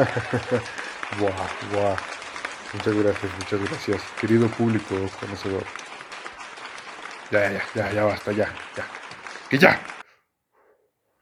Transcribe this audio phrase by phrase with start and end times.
[1.18, 1.96] buah, buah.
[2.72, 4.02] Muchas gracias, muchas gracias.
[4.18, 5.64] Querido público conocedor.
[7.30, 8.86] Ya, ya, ya, ya basta, ya, ya.
[9.50, 9.80] Que ya.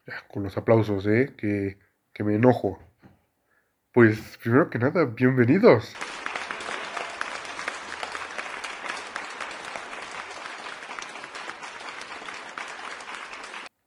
[0.07, 1.33] Ya, con los aplausos, ¿eh?
[1.37, 1.77] Que,
[2.13, 2.79] que me enojo.
[3.91, 5.93] Pues, primero que nada, bienvenidos.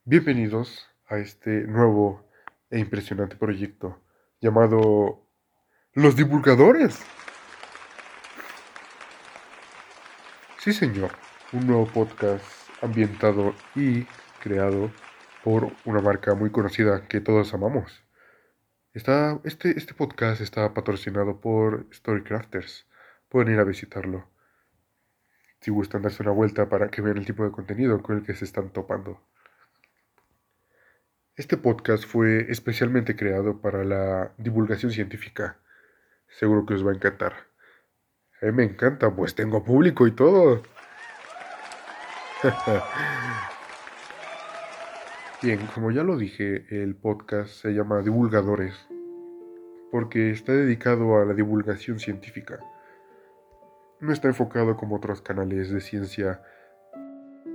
[0.05, 2.29] Bienvenidos a este nuevo
[2.69, 4.02] e impresionante proyecto
[4.43, 5.25] llamado
[5.93, 7.01] Los Divulgadores.
[10.59, 11.11] Sí, señor,
[11.53, 12.43] un nuevo podcast
[12.81, 14.03] ambientado y
[14.41, 14.91] creado
[15.45, 18.03] por una marca muy conocida que todos amamos.
[18.93, 22.85] Está, este, este podcast está patrocinado por Storycrafters.
[23.29, 24.27] Pueden ir a visitarlo.
[25.61, 28.35] Si gustan darse una vuelta para que vean el tipo de contenido con el que
[28.35, 29.21] se están topando.
[31.35, 35.57] Este podcast fue especialmente creado para la divulgación científica.
[36.27, 37.33] Seguro que os va a encantar.
[38.39, 40.61] A mí me encanta, pues tengo público y todo.
[45.41, 48.87] Bien, como ya lo dije, el podcast se llama Divulgadores
[49.91, 52.59] porque está dedicado a la divulgación científica.
[53.99, 56.43] No está enfocado como otros canales de ciencia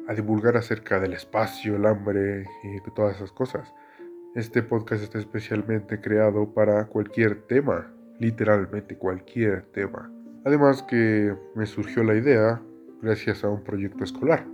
[0.09, 3.75] a divulgar acerca del espacio, el hambre y todas esas cosas.
[4.34, 10.11] Este podcast está especialmente creado para cualquier tema, literalmente cualquier tema.
[10.47, 12.62] Además que me surgió la idea
[13.03, 14.47] gracias a un proyecto escolar.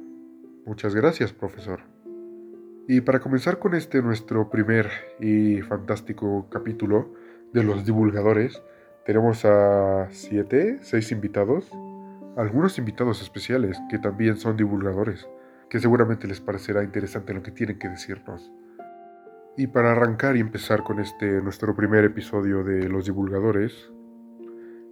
[0.66, 1.80] Muchas gracias, profesor.
[2.88, 7.14] Y para comenzar con este nuestro primer y fantástico capítulo
[7.52, 8.60] de los divulgadores,
[9.06, 11.70] tenemos a siete, seis invitados,
[12.36, 15.28] algunos invitados especiales que también son divulgadores
[15.68, 18.52] que seguramente les parecerá interesante lo que tienen que decirnos.
[19.56, 23.92] Y para arrancar y empezar con este nuestro primer episodio de Los Divulgadores,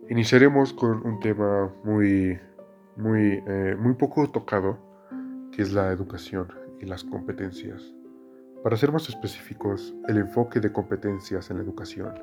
[0.09, 2.39] iniciaremos con un tema muy,
[2.97, 4.79] muy, eh, muy poco tocado,
[5.51, 6.49] que es la educación
[6.81, 7.93] y las competencias.
[8.63, 12.15] Para ser más específicos, el enfoque de competencias en la educación.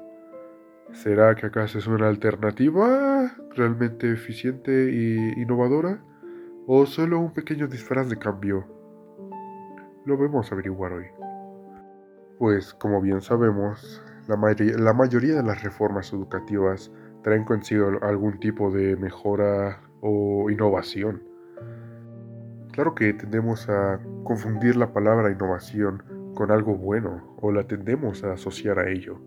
[0.94, 6.02] ¿Será que acaso es una alternativa realmente eficiente e innovadora?
[6.72, 8.64] O solo un pequeño disfraz de cambio.
[10.06, 11.08] Lo vamos a averiguar hoy.
[12.38, 14.36] Pues como bien sabemos, la,
[14.78, 16.92] la mayoría de las reformas educativas
[17.24, 21.24] traen consigo algún tipo de mejora o innovación.
[22.72, 26.04] Claro que tendemos a confundir la palabra innovación
[26.36, 29.20] con algo bueno o la tendemos a asociar a ello.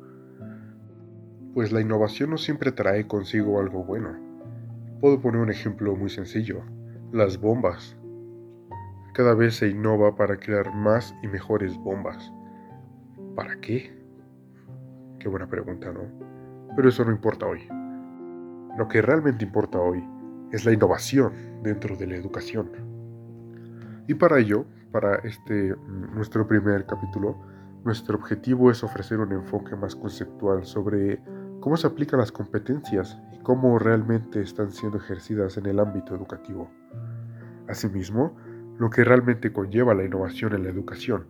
[1.55, 4.11] Pues la innovación no siempre trae consigo algo bueno.
[5.01, 6.63] Puedo poner un ejemplo muy sencillo
[7.13, 7.95] las bombas.
[9.13, 12.33] Cada vez se innova para crear más y mejores bombas.
[13.37, 13.95] ¿Para qué?
[15.19, 16.01] Qué buena pregunta, ¿no?
[16.75, 17.69] Pero eso no importa hoy.
[18.79, 20.03] Lo que realmente importa hoy
[20.53, 22.71] es la innovación dentro de la educación.
[24.09, 25.77] Y para ello, para este
[26.15, 27.37] nuestro primer capítulo,
[27.85, 31.21] nuestro objetivo es ofrecer un enfoque más conceptual sobre
[31.61, 36.71] cómo se aplican las competencias y cómo realmente están siendo ejercidas en el ámbito educativo.
[37.73, 38.37] Asimismo,
[38.79, 41.27] lo que realmente conlleva la innovación en la educación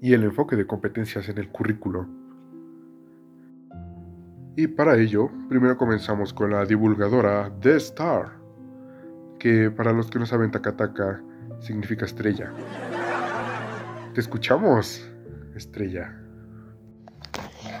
[0.00, 2.08] y el enfoque de competencias en el currículo.
[4.56, 8.32] Y para ello, primero comenzamos con la divulgadora The Star,
[9.38, 11.22] que para los que no saben Takataka
[11.60, 12.52] significa estrella.
[14.14, 15.08] Te escuchamos,
[15.54, 16.12] estrella.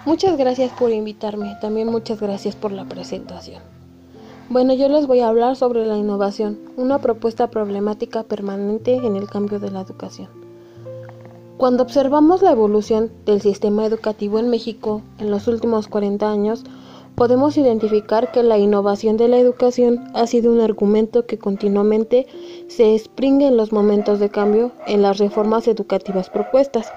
[0.06, 3.79] Muchas gracias por invitarme, también muchas gracias por la presentación.
[4.50, 9.28] Bueno, yo les voy a hablar sobre la innovación, una propuesta problemática permanente en el
[9.28, 10.28] cambio de la educación.
[11.56, 16.64] Cuando observamos la evolución del sistema educativo en México en los últimos 40 años,
[17.14, 22.26] podemos identificar que la innovación de la educación ha sido un argumento que continuamente
[22.66, 26.92] se expringe en los momentos de cambio en las reformas educativas propuestas.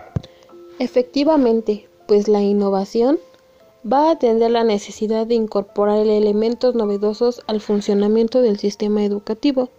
[0.80, 3.20] Efectivamente, pues la innovación
[3.92, 9.70] va a atender la necesidad de incorporar elementos novedosos al funcionamiento del sistema educativo.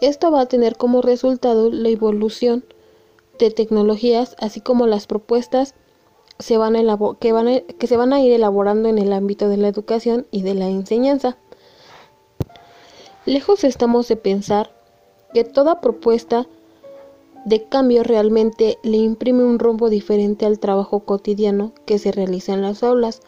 [0.00, 2.64] Esto va a tener como resultado la evolución
[3.38, 5.74] de tecnologías, así como las propuestas
[6.38, 6.56] que se
[7.96, 11.36] van a ir elaborando en el ámbito de la educación y de la enseñanza.
[13.26, 14.72] Lejos estamos de pensar
[15.34, 16.46] que toda propuesta
[17.44, 22.62] de cambio realmente le imprime un rumbo diferente al trabajo cotidiano que se realiza en
[22.62, 23.20] las aulas,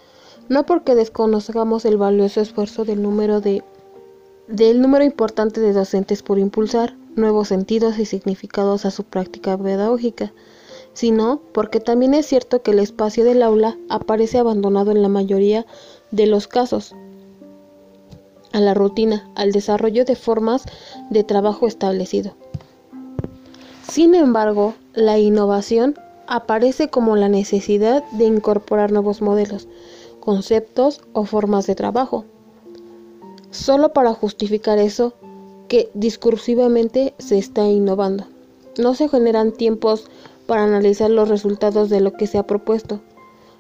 [0.49, 3.63] no porque desconozcamos el valioso esfuerzo del número de
[4.49, 10.33] del número importante de docentes por impulsar nuevos sentidos y significados a su práctica pedagógica,
[10.93, 15.65] sino porque también es cierto que el espacio del aula aparece abandonado en la mayoría
[16.11, 16.95] de los casos
[18.53, 20.65] a la rutina, al desarrollo de formas
[21.09, 22.35] de trabajo establecido.
[23.89, 25.97] Sin embargo, la innovación
[26.27, 29.69] aparece como la necesidad de incorporar nuevos modelos,
[30.21, 32.25] conceptos o formas de trabajo,
[33.51, 35.15] solo para justificar eso
[35.69, 38.27] que discursivamente se está innovando.
[38.79, 40.07] No se generan tiempos
[40.47, 43.01] para analizar los resultados de lo que se ha propuesto.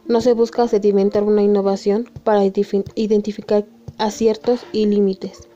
[0.06, 3.66] No se busca sedimentar una innovación para identificar
[3.98, 5.48] aciertos y límites.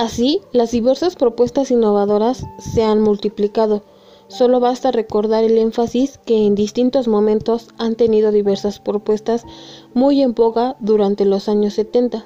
[0.00, 3.82] Así, las diversas propuestas innovadoras se han multiplicado.
[4.28, 9.44] Solo basta recordar el énfasis que en distintos momentos han tenido diversas propuestas
[9.92, 12.24] muy en boga durante los años 70.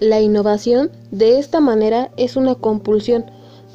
[0.00, 3.26] La innovación de esta manera es una compulsión,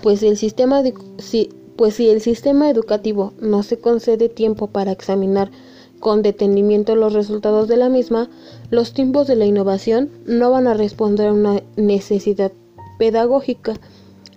[0.02, 5.52] pues, pues si el sistema educativo no se concede tiempo para examinar
[6.00, 8.30] con detenimiento los resultados de la misma,
[8.70, 12.52] los tiempos de la innovación no van a responder a una necesidad
[12.98, 13.76] pedagógica,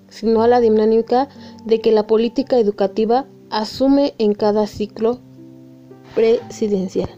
[0.09, 1.29] sino a la dinámica
[1.65, 5.19] de que la política educativa asume en cada ciclo
[6.15, 7.11] presidencial.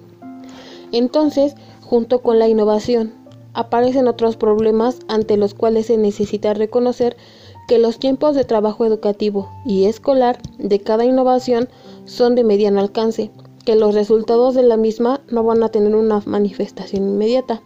[0.92, 3.12] Entonces, junto con la innovación,
[3.52, 7.16] aparecen otros problemas ante los cuales se necesita reconocer
[7.66, 11.68] que los tiempos de trabajo educativo y escolar de cada innovación
[12.04, 13.30] son de mediano alcance
[13.64, 17.62] que los resultados de la misma no van a tener una manifestación inmediata.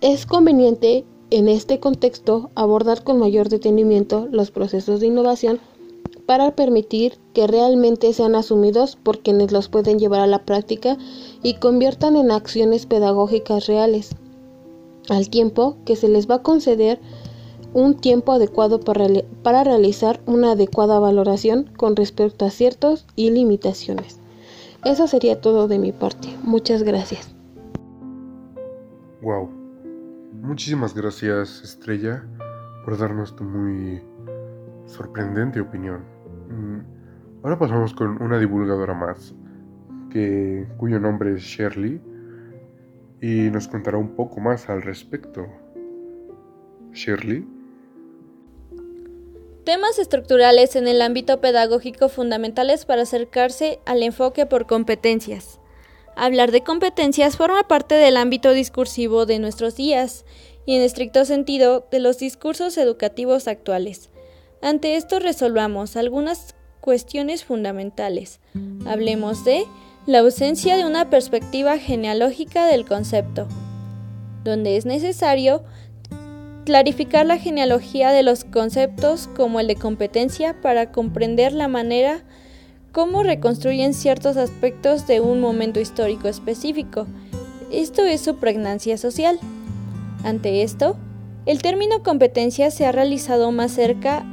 [0.00, 5.60] Es conveniente en este contexto abordar con mayor detenimiento los procesos de innovación
[6.26, 10.96] para permitir que realmente sean asumidos por quienes los pueden llevar a la práctica
[11.42, 14.10] y conviertan en acciones pedagógicas reales,
[15.08, 17.00] al tiempo que se les va a conceder
[17.74, 24.21] un tiempo adecuado para, realizar una adecuada valoración con respecto a ciertos y limitaciones.
[24.84, 26.28] Eso sería todo de mi parte.
[26.42, 27.36] Muchas gracias.
[29.22, 29.48] Wow.
[30.42, 32.24] Muchísimas gracias, Estrella,
[32.84, 34.02] por darnos tu muy
[34.86, 36.02] sorprendente opinión.
[36.48, 36.80] Mm,
[37.44, 39.36] ahora pasamos con una divulgadora más,
[40.10, 42.00] que, cuyo nombre es Shirley,
[43.20, 45.46] y nos contará un poco más al respecto.
[46.90, 47.46] Shirley.
[49.64, 55.60] Temas estructurales en el ámbito pedagógico fundamentales para acercarse al enfoque por competencias.
[56.16, 60.24] Hablar de competencias forma parte del ámbito discursivo de nuestros días
[60.66, 64.10] y en estricto sentido de los discursos educativos actuales.
[64.62, 68.40] Ante esto resolvamos algunas cuestiones fundamentales.
[68.84, 69.64] Hablemos de
[70.06, 73.46] la ausencia de una perspectiva genealógica del concepto,
[74.42, 75.62] donde es necesario
[76.64, 82.22] clarificar la genealogía de los conceptos como el de competencia para comprender la manera
[82.92, 87.06] como reconstruyen ciertos aspectos de un momento histórico específico.
[87.70, 89.38] Esto es su pregnancia social.
[90.24, 90.96] Ante esto,
[91.46, 94.24] el término competencia se ha realizado más cerca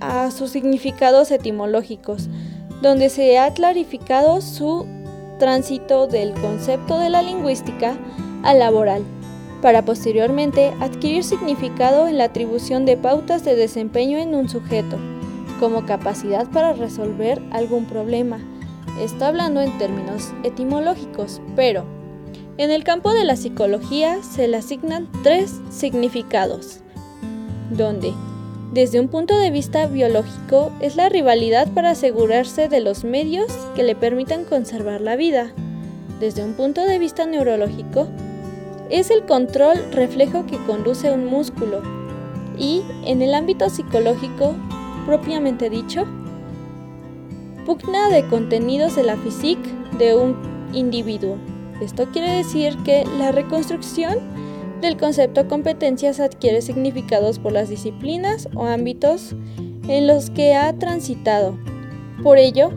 [0.00, 2.28] a sus significados etimológicos,
[2.82, 4.86] donde se ha clarificado su
[5.38, 7.96] tránsito del concepto de la lingüística
[8.44, 9.02] al laboral
[9.64, 14.98] para posteriormente adquirir significado en la atribución de pautas de desempeño en un sujeto,
[15.58, 18.40] como capacidad para resolver algún problema.
[19.00, 21.86] Está hablando en términos etimológicos, pero
[22.58, 26.80] en el campo de la psicología se le asignan tres significados,
[27.70, 28.12] donde,
[28.74, 33.82] desde un punto de vista biológico, es la rivalidad para asegurarse de los medios que
[33.82, 35.54] le permitan conservar la vida.
[36.20, 38.08] Desde un punto de vista neurológico,
[38.94, 41.82] es el control reflejo que conduce un músculo
[42.56, 44.54] y, en el ámbito psicológico
[45.04, 46.06] propiamente dicho,
[47.66, 50.36] pugna de contenidos de la física de un
[50.72, 51.36] individuo.
[51.80, 54.18] Esto quiere decir que la reconstrucción
[54.80, 59.34] del concepto competencias adquiere significados por las disciplinas o ámbitos
[59.88, 61.58] en los que ha transitado.
[62.22, 62.70] Por ello,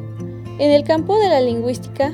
[0.58, 2.12] en el campo de la lingüística,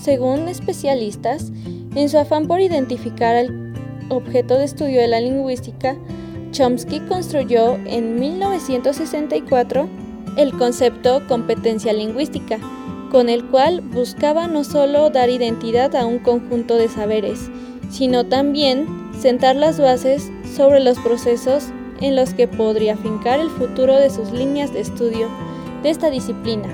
[0.00, 1.52] según especialistas,
[1.96, 3.72] en su afán por identificar el
[4.10, 5.96] objeto de estudio de la lingüística,
[6.52, 9.88] Chomsky construyó en 1964
[10.36, 12.58] el concepto competencia lingüística,
[13.10, 17.50] con el cual buscaba no solo dar identidad a un conjunto de saberes,
[17.90, 18.86] sino también
[19.18, 21.68] sentar las bases sobre los procesos
[22.00, 25.28] en los que podría fincar el futuro de sus líneas de estudio
[25.82, 26.68] de esta disciplina.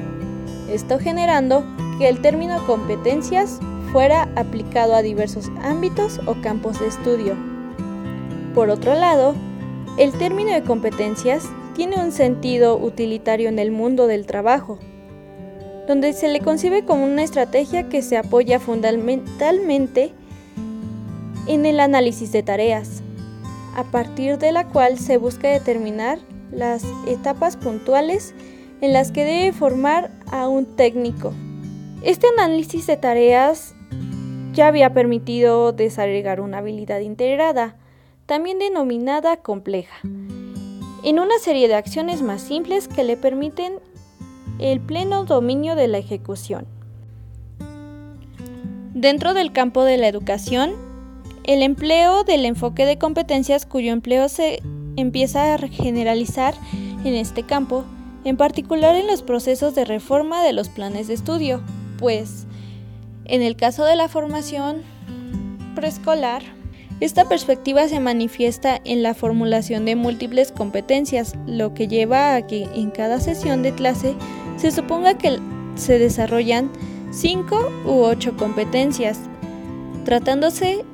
[0.68, 1.64] Esto generando
[1.98, 3.60] que el término competencias
[3.92, 7.36] fuera aplicado a diversos ámbitos o campos de estudio.
[8.54, 9.34] Por otro lado,
[9.98, 11.44] el término de competencias
[11.74, 14.78] tiene un sentido utilitario en el mundo del trabajo,
[15.86, 20.12] donde se le concibe como una estrategia que se apoya fundamentalmente
[21.46, 23.02] en el análisis de tareas,
[23.76, 26.18] a partir de la cual se busca determinar
[26.50, 28.34] las etapas puntuales
[28.80, 31.34] en las que debe formar a un técnico.
[32.02, 33.74] Este análisis de tareas
[34.52, 37.76] ya había permitido desagregar una habilidad integrada,
[38.26, 43.74] también denominada compleja, en una serie de acciones más simples que le permiten
[44.58, 46.66] el pleno dominio de la ejecución.
[48.94, 50.74] Dentro del campo de la educación,
[51.44, 54.62] el empleo del enfoque de competencias cuyo empleo se
[54.96, 56.54] empieza a generalizar
[57.04, 57.84] en este campo,
[58.24, 61.62] en particular en los procesos de reforma de los planes de estudio,
[61.98, 62.46] pues
[63.24, 64.82] en el caso de la formación
[65.74, 66.42] preescolar,
[67.00, 72.62] esta perspectiva se manifiesta en la formulación de múltiples competencias, lo que lleva a que
[72.74, 74.14] en cada sesión de clase
[74.56, 75.40] se suponga que
[75.74, 76.70] se desarrollan
[77.10, 79.18] 5 u 8 competencias,
[80.04, 80.84] tratándose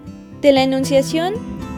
[0.40, 1.34] de la enunciación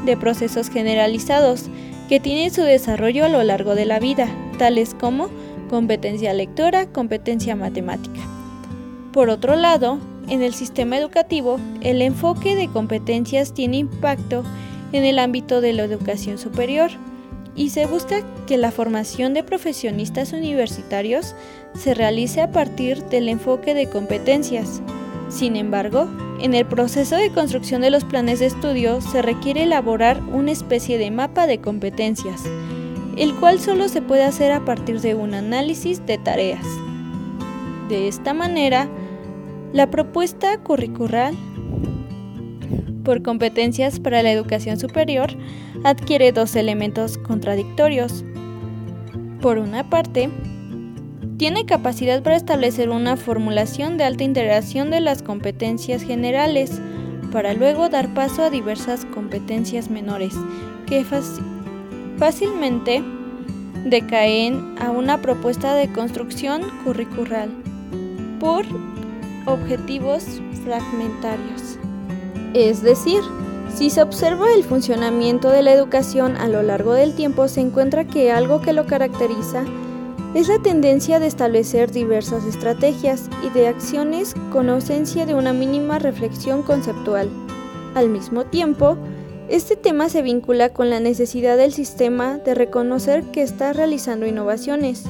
[0.06, 1.64] de procesos generalizados
[2.08, 4.28] que tienen su desarrollo a lo largo de la vida,
[4.58, 5.28] tales como
[5.68, 8.20] competencia lectora, competencia matemática.
[9.12, 9.98] Por otro lado,
[10.30, 14.44] en el sistema educativo, el enfoque de competencias tiene impacto
[14.92, 16.90] en el ámbito de la educación superior
[17.56, 21.34] y se busca que la formación de profesionistas universitarios
[21.74, 24.80] se realice a partir del enfoque de competencias.
[25.28, 26.08] Sin embargo,
[26.40, 30.96] en el proceso de construcción de los planes de estudio se requiere elaborar una especie
[30.96, 32.42] de mapa de competencias,
[33.16, 36.64] el cual solo se puede hacer a partir de un análisis de tareas.
[37.88, 38.88] De esta manera,
[39.72, 41.32] la propuesta curricular
[43.04, 45.30] por competencias para la educación superior
[45.84, 48.24] adquiere dos elementos contradictorios.
[49.40, 50.28] Por una parte,
[51.38, 56.80] tiene capacidad para establecer una formulación de alta integración de las competencias generales,
[57.32, 60.34] para luego dar paso a diversas competencias menores
[60.86, 61.04] que
[62.18, 63.02] fácilmente
[63.84, 67.48] decaen a una propuesta de construcción curricular
[68.40, 68.66] por
[69.46, 70.24] objetivos
[70.64, 71.78] fragmentarios.
[72.54, 73.20] Es decir,
[73.74, 78.04] si se observa el funcionamiento de la educación a lo largo del tiempo, se encuentra
[78.04, 79.64] que algo que lo caracteriza
[80.34, 85.98] es la tendencia de establecer diversas estrategias y de acciones con ausencia de una mínima
[85.98, 87.28] reflexión conceptual.
[87.94, 88.96] Al mismo tiempo,
[89.48, 95.04] este tema se vincula con la necesidad del sistema de reconocer que está realizando innovaciones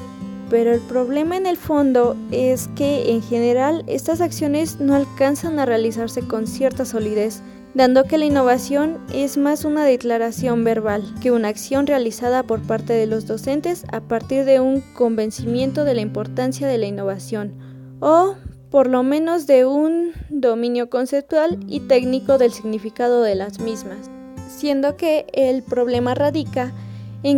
[0.51, 5.65] pero el problema en el fondo es que en general estas acciones no alcanzan a
[5.65, 7.41] realizarse con cierta solidez,
[7.73, 12.93] dando que la innovación es más una declaración verbal que una acción realizada por parte
[12.93, 17.55] de los docentes a partir de un convencimiento de la importancia de la innovación,
[18.01, 18.35] o
[18.71, 24.11] por lo menos de un dominio conceptual y técnico del significado de las mismas,
[24.49, 26.90] siendo que el problema radica en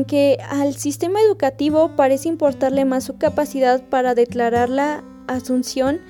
[0.04, 6.00] que al sistema educativo parece importarle más su capacidad para declarar la asunción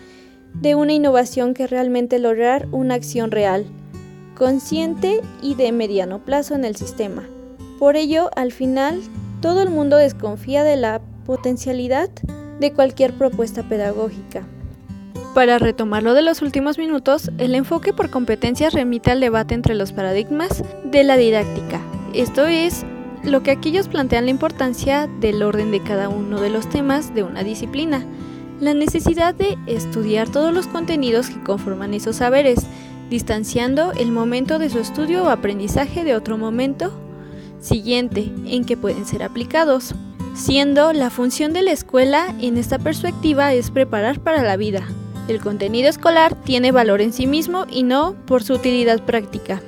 [0.54, 3.64] de una innovación que realmente lograr una acción real,
[4.36, 7.22] consciente y de mediano plazo en el sistema.
[7.78, 9.00] Por ello, al final,
[9.40, 12.10] todo el mundo desconfía de la potencialidad
[12.60, 14.46] de cualquier propuesta pedagógica.
[15.34, 19.74] Para retomar lo de los últimos minutos, el enfoque por competencias remite al debate entre
[19.74, 21.80] los paradigmas de la didáctica,
[22.12, 22.84] esto es,
[23.24, 27.22] lo que aquellos plantean la importancia del orden de cada uno de los temas de
[27.22, 28.04] una disciplina,
[28.60, 32.66] la necesidad de estudiar todos los contenidos que conforman esos saberes,
[33.10, 36.92] distanciando el momento de su estudio o aprendizaje de otro momento
[37.60, 39.94] siguiente en que pueden ser aplicados,
[40.34, 44.86] siendo la función de la escuela en esta perspectiva es preparar para la vida.
[45.28, 49.62] El contenido escolar tiene valor en sí mismo y no por su utilidad práctica.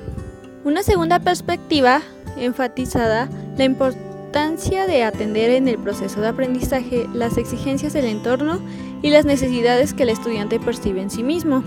[0.65, 2.01] Una segunda perspectiva
[2.37, 8.59] enfatizada la importancia de atender en el proceso de aprendizaje las exigencias del entorno
[9.01, 11.63] y las necesidades que el estudiante percibe en sí mismo.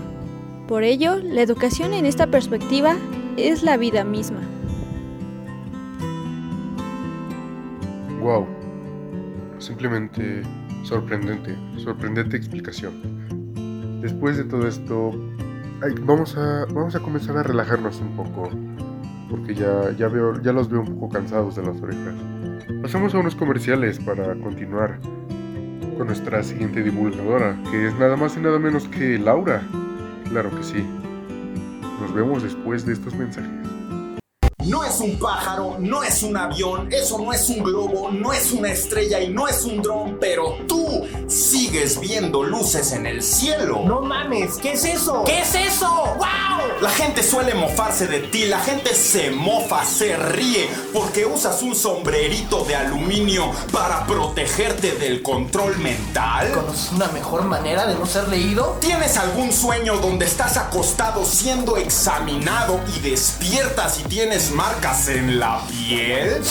[0.67, 2.95] Por ello, la educación en esta perspectiva
[3.37, 4.39] es la vida misma.
[8.21, 8.45] Wow,
[9.57, 10.43] simplemente
[10.83, 12.93] sorprendente, sorprendente explicación.
[14.01, 15.11] Después de todo esto,
[16.01, 18.49] vamos, a, vamos a comenzar a relajarnos un poco
[19.29, 22.15] porque ya, ya, veo, los veo un poco cansados de las orejas.
[22.81, 24.99] Pasamos a unos comerciales para continuar
[25.97, 29.61] con nuestra siguiente divulgadora, que es nada más y nada menos que Laura.
[30.29, 30.85] Claro que sí.
[32.01, 33.58] Nos vemos después de estos mensajes.
[34.69, 38.51] No es un pájaro, no es un avión, eso no es un globo, no es
[38.51, 43.81] una estrella y no es un dron, pero tú sigues viendo luces en el cielo.
[43.85, 45.23] No mames, ¿qué es eso?
[45.25, 45.89] ¿Qué es eso?
[46.17, 46.59] ¡Wow!
[46.81, 51.75] La gente suele mofarse de ti, la gente se mofa, se ríe, porque usas un
[51.75, 56.51] sombrerito de aluminio para protegerte del control mental.
[56.53, 58.77] ¿Conoces una mejor manera de no ser leído?
[58.79, 65.61] ¿Tienes algún sueño donde estás acostado siendo examinado y despiertas y tienes marcas en la
[65.69, 66.43] piel?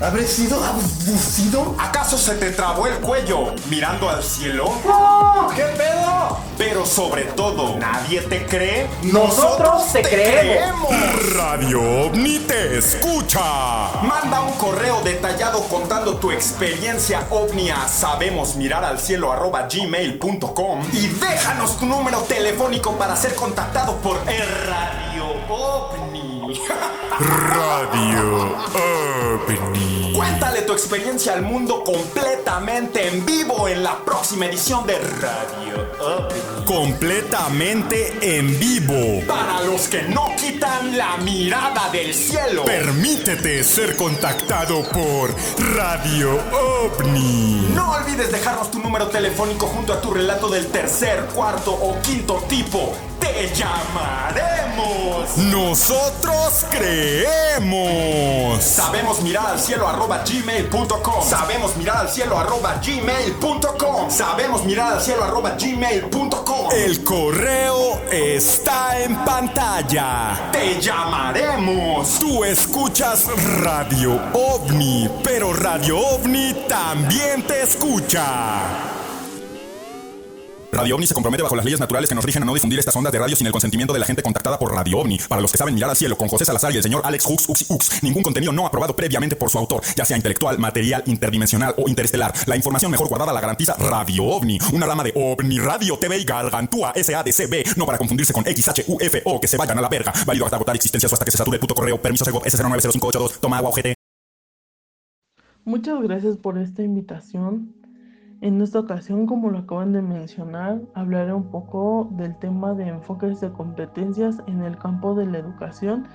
[0.00, 1.74] ¿Habré sido abducido?
[1.76, 4.72] ¿Acaso se te trabó el cuello mirando al cielo?
[4.86, 5.50] ¡No!
[5.52, 6.38] ¿Qué pedo?
[6.56, 8.88] Pero sobre todo, ¿nadie te cree?
[9.02, 10.90] Nosotros te creemos.
[11.34, 13.40] Radio OVNI te escucha.
[14.02, 22.96] Manda un correo detallado contando tu experiencia OVNI a sabemosmiraralcielo@gmail.com y déjanos tu número telefónico
[22.96, 26.31] para ser contactado por el Radio OVNI.
[27.18, 30.12] Radio OVNI.
[30.14, 36.64] Cuéntale tu experiencia al mundo completamente en vivo en la próxima edición de Radio OVNI.
[36.64, 39.26] Completamente en vivo.
[39.26, 42.64] Para los que no quitan la mirada del cielo.
[42.64, 45.34] Permítete ser contactado por
[45.74, 47.72] Radio OVNI.
[47.74, 52.42] No olvides dejarnos tu número telefónico junto a tu relato del tercer, cuarto o quinto
[52.48, 52.94] tipo.
[53.22, 55.36] Te llamaremos.
[55.36, 58.64] Nosotros creemos.
[58.64, 61.24] Sabemos mirar al cielo arroba gmail.com.
[61.24, 64.10] Sabemos mirar al cielo arroba gmail.com.
[64.10, 66.72] Sabemos mirar al cielo arroba gmail.com.
[66.72, 70.50] El correo está en pantalla.
[70.50, 72.18] Te llamaremos.
[72.18, 73.28] Tú escuchas
[73.60, 79.01] Radio OVNI, pero Radio OVNI también te escucha.
[80.74, 82.96] Radio OVNI se compromete bajo las leyes naturales que nos rigen a no difundir estas
[82.96, 85.18] ondas de radio sin el consentimiento de la gente contactada por Radio OVNI.
[85.28, 87.46] Para los que saben mirar al cielo, con José Salazar y el señor Alex Hux
[87.46, 88.02] Ux Ux.
[88.02, 92.32] Ningún contenido no aprobado previamente por su autor, ya sea intelectual, material, interdimensional o interestelar.
[92.46, 96.24] La información mejor guardada la garantiza Radio OVNI, una rama de OVNI Radio TV y
[96.24, 100.14] Gargantúa SADCB, no para confundirse con XHUFO, que se vayan a la verga.
[100.24, 102.00] Válido hasta agotar existencias o hasta que se sature el puto correo.
[102.00, 103.40] Permiso Segov S090582.
[103.40, 103.94] Toma agua, ojete.
[105.66, 107.81] Muchas gracias por esta invitación.
[108.42, 113.40] En esta ocasión, como lo acaban de mencionar, hablaré un poco del tema de enfoques
[113.40, 116.08] de competencias en el campo de la educación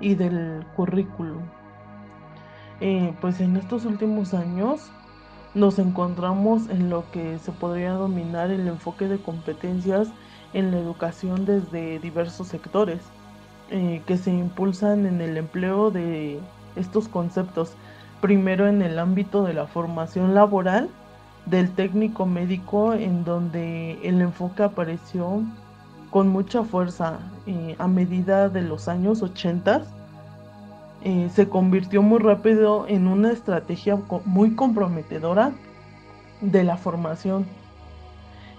[0.00, 1.42] y del currículum.
[2.80, 4.92] Eh, pues en estos últimos años
[5.54, 10.06] nos encontramos en lo que se podría dominar el enfoque de competencias
[10.52, 13.00] en la educación desde diversos sectores
[13.70, 16.38] eh, que se impulsan en el empleo de
[16.76, 17.74] estos conceptos,
[18.20, 20.88] primero en el ámbito de la formación laboral,
[21.46, 25.42] del técnico médico en donde el enfoque apareció
[26.10, 29.82] con mucha fuerza eh, a medida de los años 80
[31.04, 35.50] eh, se convirtió muy rápido en una estrategia muy comprometedora
[36.40, 37.44] de la formación.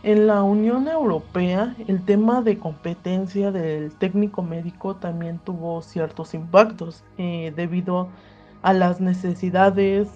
[0.03, 7.05] En la Unión Europea el tema de competencia del técnico médico también tuvo ciertos impactos
[7.17, 8.09] eh, debido
[8.61, 10.09] a las necesidades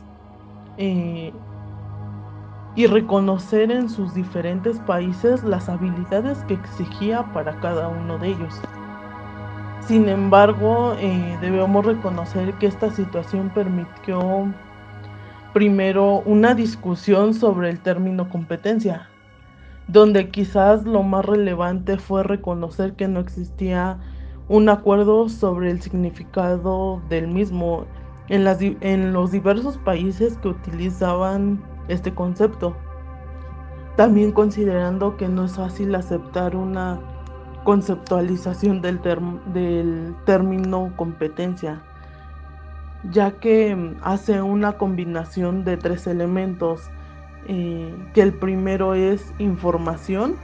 [2.77, 8.53] y reconocer en sus diferentes países las habilidades que exigía para cada uno de ellos.
[9.81, 14.53] Sin embargo, eh, debemos reconocer que esta situación permitió
[15.53, 19.09] primero una discusión sobre el término competencia,
[19.87, 23.97] donde quizás lo más relevante fue reconocer que no existía
[24.49, 27.87] un acuerdo sobre el significado del mismo
[28.29, 32.75] en, los diversos países que utilizaban este concepto.
[33.95, 36.99] También considerando que no es fácil aceptar una
[37.63, 39.01] conceptualización del,
[40.25, 41.81] término competencia,
[43.11, 46.89] ya que hace una combinación de tres elementos,
[47.47, 50.35] eh, que el primero es información,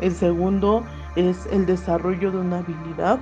[0.00, 0.84] el segundo
[1.16, 3.18] es el desarrollo de una habilidad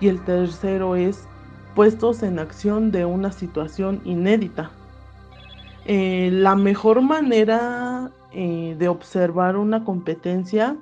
[0.00, 1.28] y el tercero es
[1.74, 4.70] puestos en acción de una situación inédita.
[5.88, 10.76] Eh, la mejor manera eh, de observar una competencia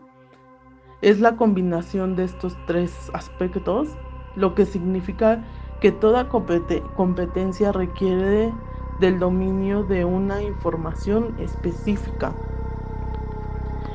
[1.02, 3.98] es la combinación de estos tres aspectos,
[4.34, 5.44] lo que significa
[5.82, 8.50] que toda competencia requiere
[8.98, 12.34] del dominio de una información específica.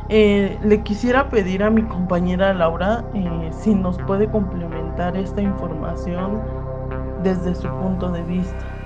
[0.10, 3.04] Eh, le quisiera pedir a mi compañera Laura
[3.52, 6.40] si nos puede complementar esta información
[7.24, 8.79] desde su punto de vista.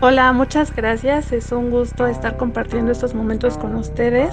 [0.00, 1.32] Hola, muchas gracias.
[1.32, 4.32] Es un gusto estar compartiendo estos momentos con ustedes.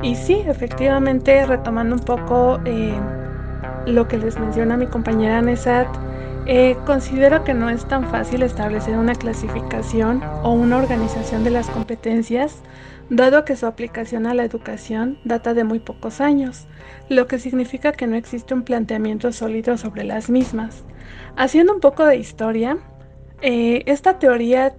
[0.00, 2.98] Y sí, efectivamente, retomando un poco eh,
[3.84, 5.88] lo que les menciona mi compañera Nesat,
[6.46, 11.70] Eh, considero que no es tan fácil establecer una clasificación o una organización de las
[11.70, 12.62] competencias,
[13.08, 16.68] dado que su aplicación a la educación data de muy pocos años,
[17.08, 20.84] lo que significa que no existe un planteamiento sólido sobre las mismas.
[21.36, 22.76] Haciendo un poco de historia,
[23.40, 24.74] eh, esta teoría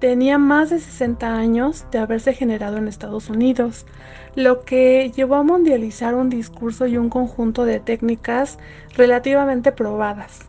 [0.00, 3.86] tenía más de 60 años de haberse generado en Estados Unidos,
[4.34, 8.58] lo que llevó a mundializar un discurso y un conjunto de técnicas
[8.96, 10.40] relativamente probadas.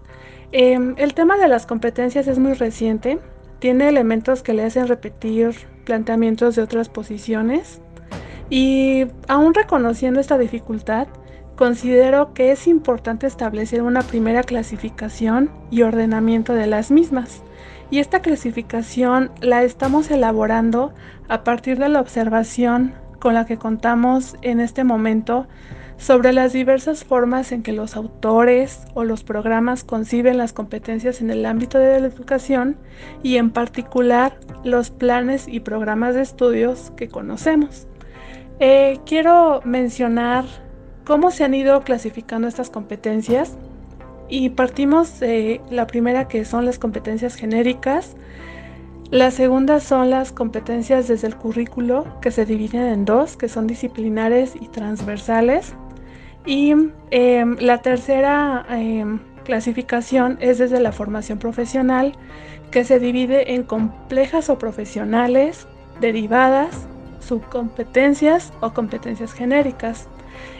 [0.54, 3.20] Em, el tema de las competencias es muy reciente,
[3.60, 5.54] tiene elementos que le hacen repetir
[5.86, 7.82] planteamientos de otras posiciones
[8.50, 11.08] y aún reconociendo esta dificultad,
[11.56, 17.44] considero que es importante establecer una primera clasificación y ordenamiento de las mismas.
[17.92, 20.94] Y esta clasificación la estamos elaborando
[21.28, 25.46] a partir de la observación con la que contamos en este momento
[25.98, 31.30] sobre las diversas formas en que los autores o los programas conciben las competencias en
[31.30, 32.78] el ámbito de la educación
[33.22, 37.88] y en particular los planes y programas de estudios que conocemos.
[38.60, 40.46] Eh, quiero mencionar
[41.06, 43.58] cómo se han ido clasificando estas competencias
[44.32, 48.16] y partimos de la primera que son las competencias genéricas,
[49.12, 53.68] la segunda son las competencias desde el currículo, que se dividen en dos, que son
[53.68, 55.74] disciplinares y transversales.
[56.46, 56.74] Y
[57.12, 62.14] em, la tercera em, clasificación es desde la formación profesional,
[62.72, 65.68] que se divide en complejas o profesionales,
[66.00, 66.88] derivadas,
[67.20, 70.08] subcompetencias o competencias genéricas.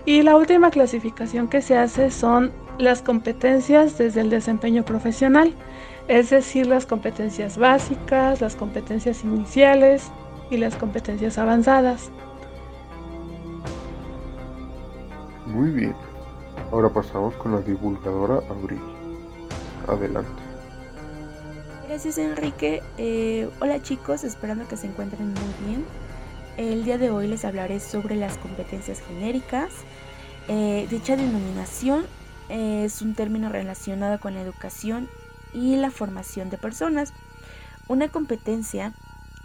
[0.06, 5.54] Y la última clasificación que se hace son las competencias desde el desempeño profesional,
[6.08, 10.12] es decir, las competencias básicas, las competencias iniciales
[10.50, 12.10] y las competencias avanzadas.
[15.46, 15.96] Muy bien.
[16.72, 18.82] Ahora pasamos con la divulgadora Abril.
[19.88, 20.42] Adelante.
[21.88, 22.82] Gracias Enrique.
[22.98, 25.86] Eh, hola chicos, esperando que se encuentren muy bien.
[26.58, 29.72] El día de hoy les hablaré sobre las competencias genéricas.
[30.48, 32.06] Eh, dicha denominación
[32.52, 35.08] es un término relacionado con la educación
[35.54, 37.14] y la formación de personas.
[37.88, 38.94] Una competencia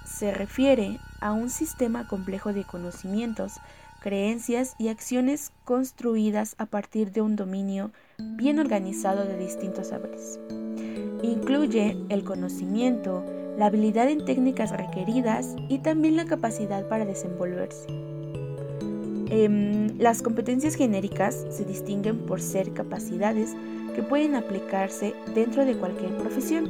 [0.05, 3.55] se refiere a un sistema complejo de conocimientos
[4.01, 10.39] creencias y acciones construidas a partir de un dominio bien organizado de distintos saberes.
[11.23, 13.25] Incluye el conocimiento,
[13.59, 18.16] la habilidad en técnicas requeridas y también la capacidad para desenvolverse.
[19.29, 23.57] Em, las competencias genéricas se distinguen por ser capacidades
[23.95, 26.69] que pueden aplicarse dentro de cualquier profesión,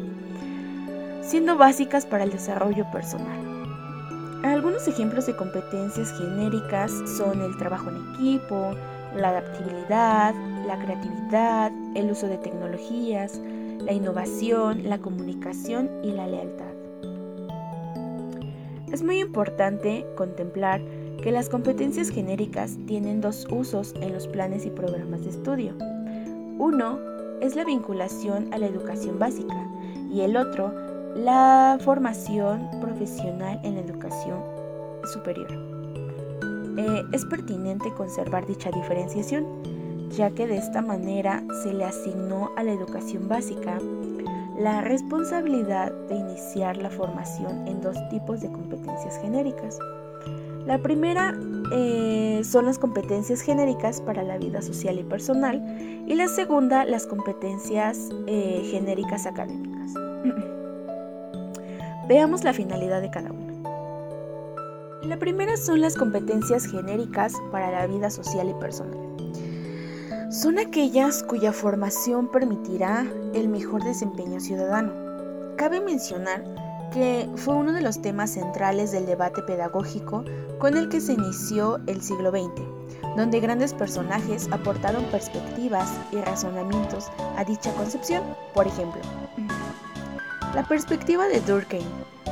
[1.22, 3.40] siendo básicas para el desarrollo personal.
[4.42, 8.74] Algunos ejemplos de competencias genéricas son el trabajo en equipo,
[9.14, 10.34] la adaptabilidad,
[10.66, 13.40] la creatividad, el uso de tecnologías,
[13.80, 16.72] la innovación, la comunicación y la lealtad.
[18.92, 20.80] Es muy importante contemplar
[21.22, 25.74] que las competencias genéricas tienen dos usos en los planes y programas de estudio.
[26.58, 26.98] Uno
[27.40, 29.68] es la vinculación a la educación básica
[30.10, 30.72] y el otro
[31.16, 34.38] la formación profesional en la educación
[35.12, 35.48] superior.
[36.76, 39.46] Eh, es pertinente conservar dicha diferenciación,
[40.10, 43.78] ya que de esta manera se le asignó a la educación básica
[44.58, 49.78] la responsabilidad de iniciar la formación en dos tipos de competencias genéricas.
[50.66, 51.32] La primera
[51.72, 55.62] eh, son las competencias genéricas para la vida social y personal
[56.08, 59.94] y la segunda las competencias eh, genéricas académicas.
[62.08, 63.46] Veamos la finalidad de cada una.
[65.02, 68.98] La primera son las competencias genéricas para la vida social y personal.
[70.32, 74.92] Son aquellas cuya formación permitirá el mejor desempeño ciudadano.
[75.56, 76.42] Cabe mencionar
[76.92, 80.24] que fue uno de los temas centrales del debate pedagógico
[80.58, 82.62] con el que se inició el siglo XX,
[83.16, 88.22] donde grandes personajes aportaron perspectivas y razonamientos a dicha concepción.
[88.54, 89.00] Por ejemplo,
[90.54, 91.86] la perspectiva de Durkheim,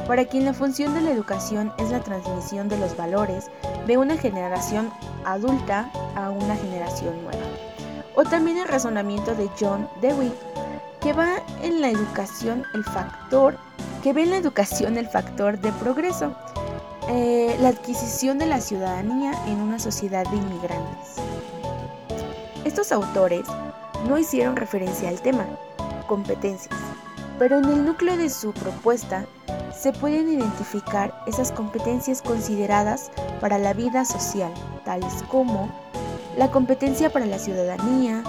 [0.06, 3.50] para quien la función de la educación es la transmisión de los valores
[3.86, 4.90] de una generación
[5.24, 7.44] adulta a una generación nueva.
[8.14, 10.32] O también el razonamiento de John Dewey,
[11.00, 13.56] que va en la educación el factor,
[14.04, 16.34] que ve en la educación el factor de progreso,
[17.08, 21.14] eh, la adquisición de la ciudadanía en una sociedad de inmigrantes.
[22.66, 23.46] Estos autores
[24.06, 25.46] no hicieron referencia al tema,
[26.06, 26.78] competencias,
[27.38, 29.24] pero en el núcleo de su propuesta
[29.74, 34.52] se pueden identificar esas competencias consideradas para la vida social,
[34.84, 35.70] tales como
[36.36, 38.22] la competencia para la ciudadanía,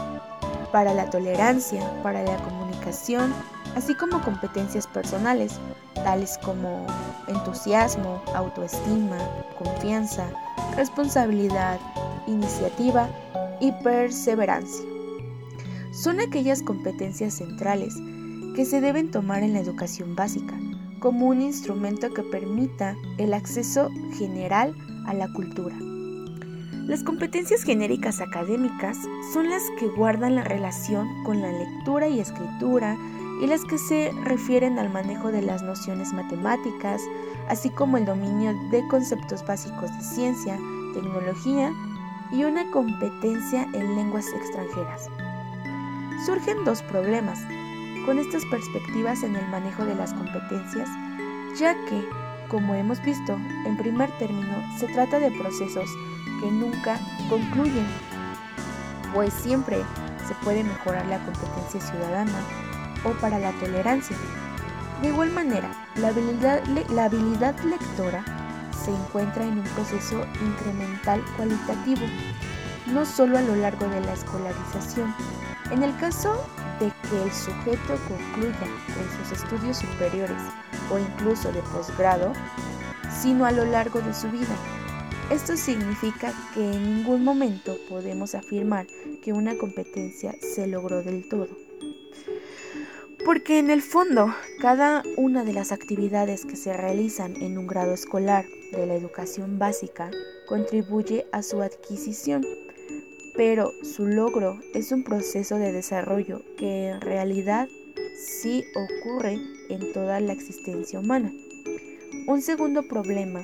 [0.72, 5.60] para la tolerancia, para la comunicación, comunicación, así como competencias personales,
[5.96, 6.88] tales como
[7.28, 9.18] entusiasmo, autoestima,
[9.58, 10.28] confianza,
[10.76, 11.80] responsabilidad,
[12.28, 13.10] iniciativa
[13.60, 14.86] y perseverancia.
[15.92, 17.96] Son aquellas competencias centrales
[18.56, 20.56] que se deben tomar en la educación básica
[21.00, 24.74] como un instrumento que permita el acceso general
[25.06, 25.76] a la cultura.
[26.88, 28.98] Las competencias genéricas académicas
[29.34, 32.98] son las que guardan la relación con la lectura y escritura
[33.42, 37.02] y las que se refieren al manejo de las nociones matemáticas,
[37.50, 40.58] así como el dominio de conceptos básicos de ciencia,
[40.94, 41.74] tecnología
[42.32, 45.08] y una competencia en lenguas extranjeras.
[46.26, 47.40] Surgen dos problemas
[48.06, 50.90] con estas perspectivas en el manejo de las competencias,
[51.60, 52.08] ya que,
[52.48, 55.90] como hemos visto, en primer término se trata de procesos
[56.40, 57.86] que nunca concluyen,
[59.14, 59.78] pues siempre
[60.28, 62.65] se puede mejorar la competencia ciudadana
[63.06, 64.18] o para la tolerancia.
[65.02, 68.24] De igual manera, la habilidad, lectora
[68.72, 72.06] se encuentra en un proceso incremental cualitativo,
[72.88, 75.14] no solo a lo largo de la escolarización.
[75.72, 76.46] En el caso
[76.80, 80.38] de que el sujeto concluya con sus estudios superiores
[80.92, 82.34] o incluso de posgrado,
[83.22, 84.56] sino a lo largo de su vida.
[85.32, 88.86] Esto significa que en ningún momento podemos afirmar
[89.24, 91.48] que una competencia se logró del todo.
[93.26, 97.94] Porque en el fondo, cada una de las actividades que se realizan en un grado
[97.94, 100.12] escolar de la educación básica
[100.48, 102.46] contribuye a su adquisición
[103.36, 107.68] pero su logro es un proceso de desarrollo que en realidad
[108.18, 109.38] sí ocurre
[109.70, 111.32] en toda la existencia humana.
[112.28, 113.44] Un segundo problema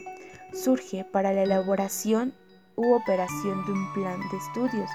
[0.54, 2.34] surge para la elaboración
[2.76, 4.90] u operación de un plan de estudios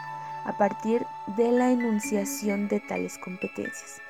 [0.44, 1.04] a partir
[1.36, 4.00] de la enunciación de tales competencias,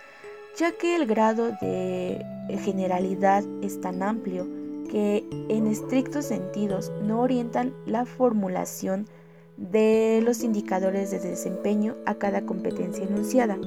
[0.59, 2.25] ya que el grado de
[2.64, 4.47] generalidad es tan amplio
[4.90, 9.07] que en estrictos sentidos no orientan la formulación
[9.57, 13.59] de los indicadores de desempeño a cada competencia enunciada.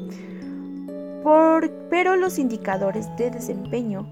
[1.89, 4.07] pero los indicadores de desempeño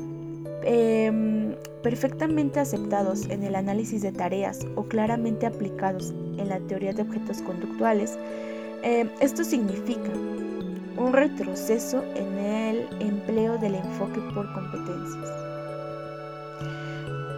[0.63, 7.03] em, perfectamente aceptados en el análisis de tareas o claramente aplicados en la teoría de
[7.03, 8.19] objetos conductuales,
[8.83, 10.11] em, esto significa
[10.97, 15.29] un retroceso en el empleo del enfoque por competencias.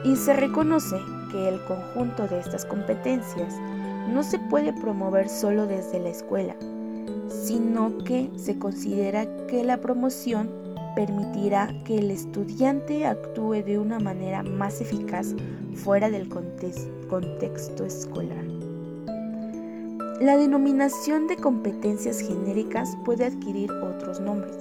[0.04, 0.98] Y se reconoce
[1.32, 3.54] que el conjunto de estas competencias
[4.10, 6.56] no se puede promover solo desde la escuela,
[7.28, 10.50] sino que se considera que la promoción
[10.96, 15.36] permitirá que el estudiante actúe de una manera más eficaz
[15.76, 18.59] fuera del contexto escolar.
[20.20, 24.58] La denominación de competencias genéricas puede adquirir otros nombres,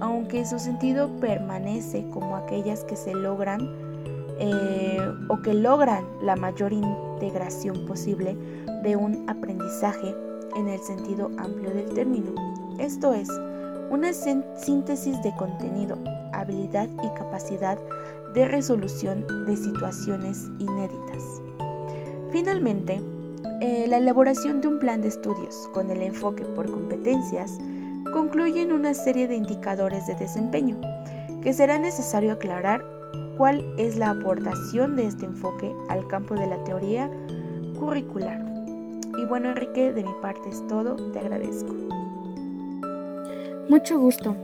[0.00, 3.68] aunque su sentido permanece como aquellas que se logran
[4.38, 8.36] eh, o que logran la mayor integración posible
[8.84, 10.14] de un aprendizaje
[10.54, 12.32] en el sentido amplio del término.
[12.78, 13.28] Esto es,
[13.90, 15.98] una síntesis de contenido,
[16.32, 17.76] habilidad y capacidad
[18.34, 21.42] de resolución de situaciones inéditas.
[22.30, 23.02] Finalmente,
[23.64, 27.60] eh, la elaboración de un plan de estudios con el enfoque por competencias
[28.12, 30.80] concluye en una serie de indicadores de desempeño
[31.44, 32.84] que será necesario aclarar
[33.38, 37.08] cuál es la aportación de este enfoque al campo de la teoría
[37.78, 38.44] curricular.
[39.16, 41.72] Y bueno, Enrique, de mi parte es todo, te agradezco.
[43.68, 44.34] Mucho gusto.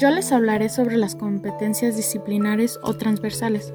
[0.00, 3.72] Yo les hablaré sobre las competencias disciplinares o transversales.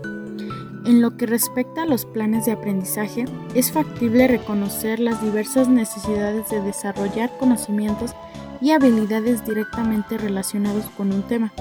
[0.85, 3.23] En lo que respecta a los planes de aprendizaje,
[3.55, 8.13] es factible reconocer las diversas necesidades de desarrollar conocimientos
[8.59, 11.53] y habilidades directamente relacionados con un tema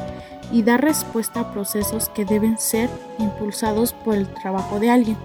[0.50, 5.16] y dar respuesta a procesos que deben ser impulsados por el trabajo de alguien.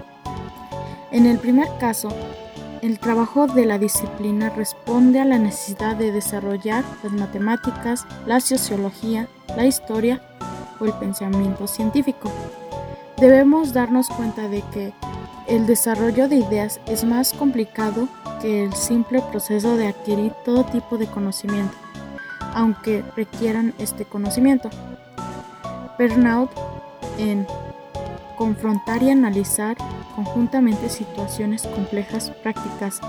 [1.11, 2.09] En el primer caso,
[2.83, 9.27] el trabajo de la disciplina responde a la necesidad de desarrollar las matemáticas, la sociología,
[9.55, 10.21] la historia
[10.79, 12.31] o el pensamiento científico.
[13.17, 14.93] Debemos darnos cuenta de que
[15.47, 18.07] el desarrollo de ideas es más complicado
[18.39, 21.75] que el simple proceso de adquirir todo tipo de conocimiento,
[22.53, 24.69] aunque requieran este conocimiento.
[25.97, 26.51] Burnout
[27.17, 27.47] en
[28.37, 29.75] confrontar y analizar
[30.15, 33.01] conjuntamente situaciones complejas, prácticas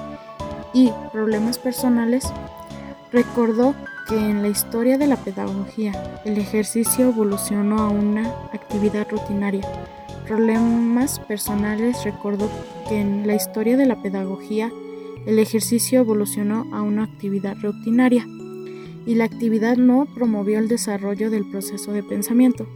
[0.73, 2.33] y problemas personales,
[3.12, 3.75] recordó
[4.09, 5.92] que en la historia de la pedagogía
[6.25, 9.68] el ejercicio evolucionó a una actividad rutinaria.
[10.28, 12.50] Problemas personales recordó
[12.86, 14.70] que en la historia de la pedagogía
[15.24, 18.26] el ejercicio evolucionó a una actividad rutinaria
[19.06, 22.66] y la actividad no promovió el desarrollo del proceso de pensamiento,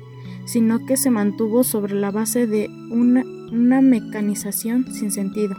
[0.46, 5.54] sino que se mantuvo sobre la base de una, una mecanización sin sentido.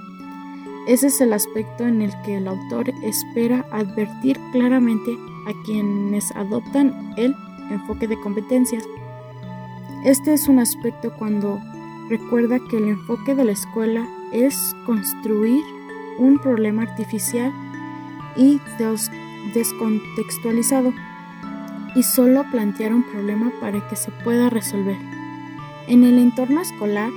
[0.88, 5.12] Ese es el aspecto en el que el autor espera advertir claramente
[5.46, 7.36] a quienes adoptan el
[7.70, 8.84] enfoque de competencias.
[10.04, 11.62] Este es un aspecto cuando
[12.18, 15.64] recuerda que el enfoque de la escuela es construir
[16.20, 17.52] un problema artificial
[18.36, 18.62] y
[19.56, 20.94] descontextualizado
[21.96, 24.98] y solo plantear un problema para que se pueda resolver.
[25.88, 27.10] En el entorno escolar,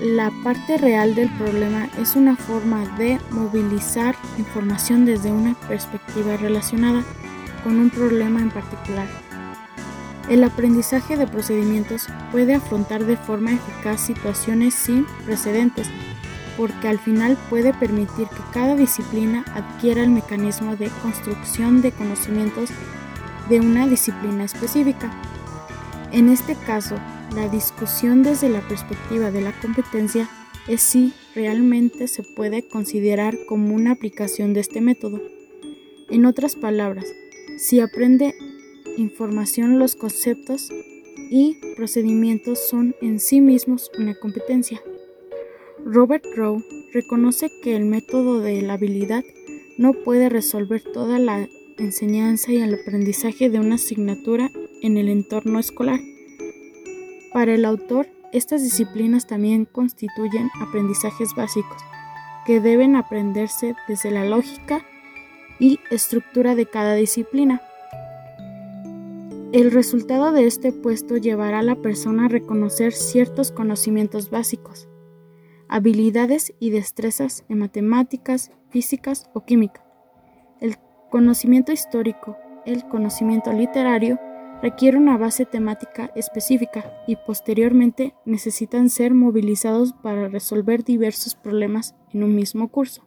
[0.00, 7.04] la parte real del problema es una forma de movilizar información desde una perspectiva relacionada
[7.64, 9.06] con un problema en particular.
[10.28, 15.88] El aprendizaje de procedimientos puede afrontar de forma eficaz situaciones sin precedentes,
[16.56, 22.70] porque al final puede permitir que cada disciplina adquiera el mecanismo de construcción de conocimientos
[23.48, 25.10] de una disciplina específica.
[26.12, 26.96] En este caso,
[27.34, 30.28] la discusión desde la perspectiva de la competencia
[30.68, 35.20] es si realmente se puede considerar como una aplicación de este método.
[36.10, 37.06] En otras palabras,
[37.56, 38.34] si aprende
[38.96, 40.70] información los conceptos
[41.30, 44.80] y procedimientos son en sí mismos una competencia.
[45.84, 49.24] Robert Rowe reconoce que el método de la habilidad
[49.78, 54.50] no puede resolver toda la enseñanza y el aprendizaje de una asignatura
[54.82, 56.00] en el entorno escolar.
[57.32, 61.82] Para el autor, estas disciplinas también constituyen aprendizajes básicos
[62.46, 64.84] que deben aprenderse desde la lógica
[65.58, 67.62] y estructura de cada disciplina.
[69.52, 74.88] El resultado de este puesto llevará a la persona a reconocer ciertos conocimientos básicos,
[75.68, 79.84] habilidades y destrezas en matemáticas, físicas o química.
[80.58, 80.76] El
[81.10, 84.18] conocimiento histórico, el conocimiento literario,
[84.62, 92.24] requiere una base temática específica y posteriormente necesitan ser movilizados para resolver diversos problemas en
[92.24, 93.04] un mismo curso.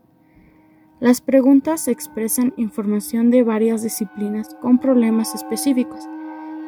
[0.99, 6.07] Las preguntas expresan información de varias disciplinas con problemas específicos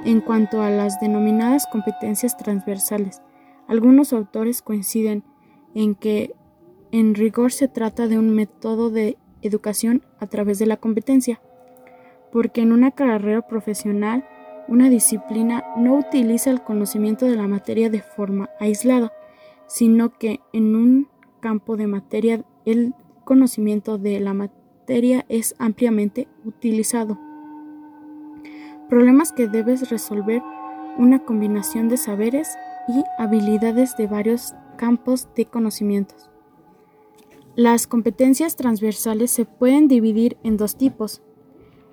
[0.06, 3.22] en cuanto a las denominadas competencias transversales,
[3.68, 5.24] algunos autores coinciden
[5.76, 6.34] en que
[6.92, 11.42] en rigor se trata de un método de educación a través de la competencia,
[12.32, 14.26] porque en una carrera profesional
[14.68, 19.14] una disciplina no utiliza el conocimiento de la materia de forma aislada,
[19.68, 21.08] sino que en un
[21.40, 27.27] campo de materia el conocimiento de la materia es ampliamente utilizado.
[28.90, 30.42] Problemas que debes resolver
[30.98, 36.30] una combinación de saberes y habilidades de varios campos de conocimientos.
[37.56, 41.22] Las competencias transversales se pueden dividir en dos tipos.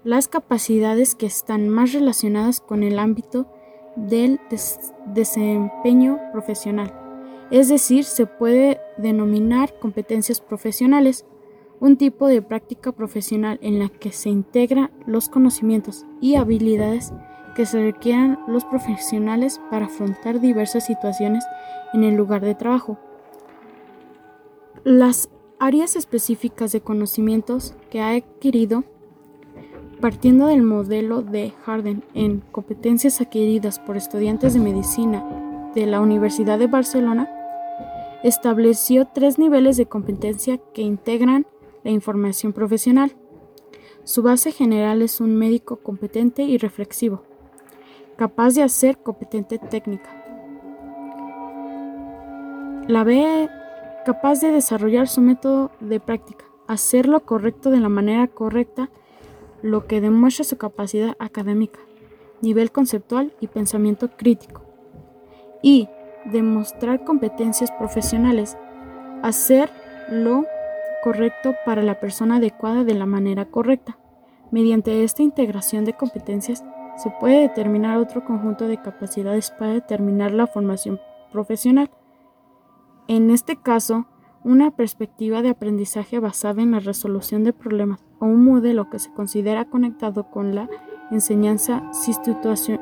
[0.05, 3.51] Las capacidades que están más relacionadas con el ámbito
[3.97, 4.39] del
[5.15, 6.93] desempeño profesional,
[7.51, 11.25] es decir, se puede denominar competencias profesionales
[11.81, 17.13] un tipo de práctica profesional en la que se integran los conocimientos y habilidades
[17.55, 21.45] que se requieran los profesionales para afrontar diversas situaciones
[21.93, 22.99] en el lugar de trabajo.
[24.83, 28.85] Las áreas específicas de conocimientos que ha adquirido
[30.01, 35.25] partiendo del modelo de Harden en competencias adquiridas por estudiantes de medicina
[35.75, 37.31] de la Universidad de Barcelona,
[38.23, 41.47] estableció tres niveles de competencia que integran
[41.85, 43.15] la información profesional.
[44.03, 47.23] Su base general es un médico competente y reflexivo,
[48.17, 50.11] capaz de hacer competente técnica.
[52.89, 53.49] La B,
[54.05, 58.91] capaz de desarrollar su método de práctica, hacer lo correcto de la manera correcta,
[59.63, 61.81] lo que demuestra su capacidad académica,
[62.43, 64.63] nivel conceptual y pensamiento crítico.
[65.63, 65.89] Y
[66.27, 68.59] demostrar competencias profesionales,
[69.23, 70.45] hacerlo
[71.05, 73.99] correcto para la persona adecuada de la manera correcta.
[74.51, 76.65] Mediante esta integración de competencias
[76.97, 80.99] se puede determinar otro conjunto de capacidades para determinar la formación
[81.31, 81.91] profesional.
[83.07, 84.07] En este caso,
[84.45, 89.13] una perspectiva de aprendizaje basada en la resolución de problemas o un modelo que se
[89.13, 90.71] considera conectado con la
[91.11, 92.81] enseñanza situacional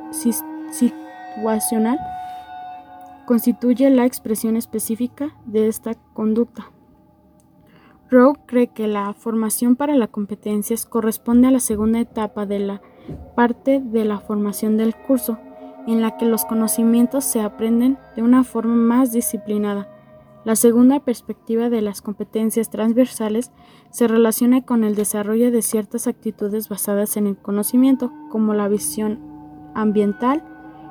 [3.26, 6.71] constituye la expresión específica de esta conducta.
[8.12, 12.82] Rowe cree que la formación para las competencias corresponde a la segunda etapa de la
[13.34, 15.38] parte de la formación del curso,
[15.86, 19.88] en la que los conocimientos se aprenden de una forma más disciplinada,
[20.44, 23.52] La segunda perspectiva de las competencias transversales
[23.90, 29.20] se relaciona con el desarrollo de ciertas actitudes basadas en el conocimiento, como la visión
[29.74, 30.42] ambiental,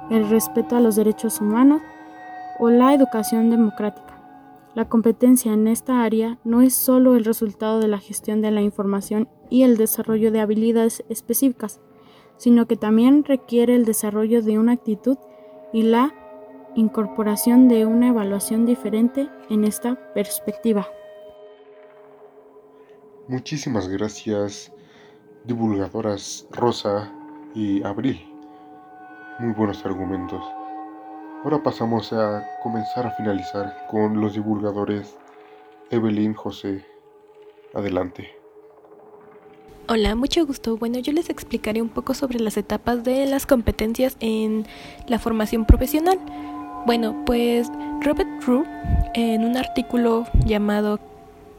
[0.09, 1.81] el respeto a los derechos humanos
[2.59, 4.10] o la educación democrática.
[4.73, 8.61] La competencia en esta área no es solo el resultado de la gestión de la
[8.61, 11.81] información y el desarrollo de habilidades específicas,
[12.37, 15.17] sino que también requiere el desarrollo de una actitud
[15.73, 16.15] y la
[16.75, 20.87] incorporación de una evaluación diferente en esta perspectiva.
[23.27, 24.71] Muchísimas gracias,
[25.43, 27.11] divulgadoras Rosa
[27.53, 28.25] y Abril.
[29.39, 30.60] Muy buenos argumentos.
[31.43, 35.17] Ahora pasamos a comenzar a finalizar con los divulgadores
[35.89, 36.85] Evelyn José.
[37.73, 38.29] Adelante.
[39.87, 40.77] Hola, mucho gusto.
[40.77, 44.67] Bueno, yo les explicaré un poco sobre las etapas de las competencias en
[45.07, 46.19] la formación profesional.
[46.85, 47.69] Bueno, pues
[48.01, 48.63] Robert Rue,
[49.15, 50.99] en un artículo llamado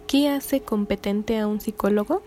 [0.06, 2.22] ¿Qué hace competente a un psicólogo?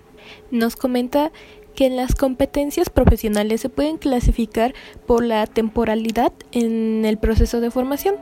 [0.51, 1.32] nos comenta
[1.76, 4.73] que las competencias profesionales se pueden clasificar
[5.05, 8.15] por la temporalidad en el proceso de formación.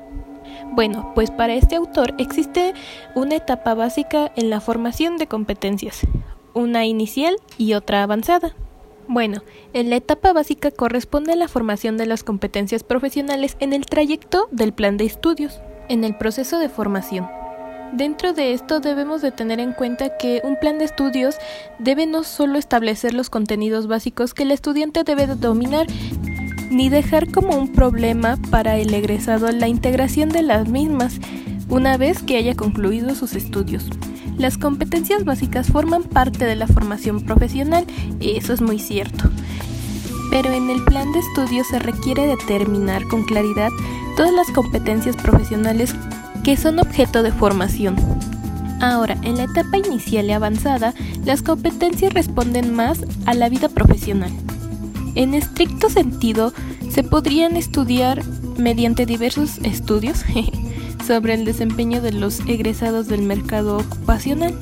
[0.72, 2.74] Bueno, pues para este autor existe
[3.16, 6.02] una etapa básica en la formación de competencias,
[6.54, 8.56] una inicial y otra avanzada.
[9.08, 9.44] Bueno,
[9.74, 14.48] en la etapa básica corresponde a la formación de las competencias profesionales en el trayecto
[14.52, 17.28] del plan de estudios, en el proceso de formación.
[17.94, 21.36] Dentro de esto debemos de tener en cuenta que un plan de estudios
[21.78, 25.86] debe no solo establecer los contenidos básicos que el estudiante debe dominar,
[26.72, 31.20] ni dejar como un problema para el egresado la integración de las mismas
[31.70, 33.86] una vez que haya concluido sus estudios.
[34.40, 37.86] Las competencias básicas forman parte de la formación profesional,
[38.20, 39.30] y eso es muy cierto.
[40.32, 43.70] Pero en el plan de estudios se requiere determinar con claridad
[44.18, 45.94] todas las competencias profesionales
[46.44, 47.96] que son objeto de formación.
[48.82, 50.94] Ahora, en la etapa inicial y avanzada,
[51.26, 54.32] las competencias responden más a la vida profesional.
[55.16, 56.54] En estricto sentido,
[56.90, 58.22] se podrían estudiar
[58.58, 60.26] mediante diversos estudios
[61.08, 64.54] sobre el desempeño de los egresados del mercado ocupacional.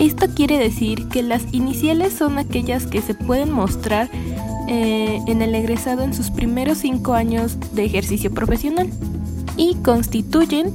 [0.00, 4.08] Esto quiere decir que las iniciales son aquellas que se pueden mostrar
[4.68, 8.90] eh, en el egresado en sus primeros cinco años de ejercicio profesional
[9.56, 10.72] y constituyen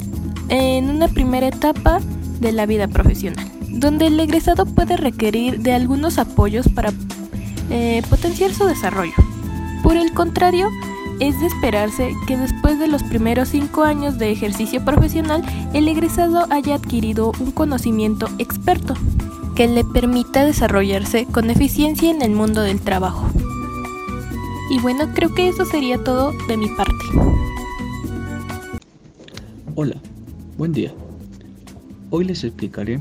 [0.50, 2.00] en una primera etapa
[2.40, 6.92] de la vida profesional, donde el egresado puede requerir de algunos apoyos para
[7.70, 9.14] eh, potenciar su desarrollo.
[9.84, 10.70] Por el contrario,
[11.20, 16.48] es de esperarse que después de los primeros cinco años de ejercicio profesional, el egresado
[16.50, 18.96] haya adquirido un conocimiento experto
[19.56, 23.30] que le permita desarrollarse con eficiencia en el mundo del trabajo.
[24.72, 27.31] Y bueno, creo que eso sería todo de mi parte.
[29.76, 29.96] Hola,
[30.58, 30.94] buen día.
[32.10, 33.00] Hoy les explicaré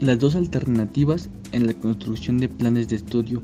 [0.00, 3.42] las dos alternativas en la construcción de planes de estudio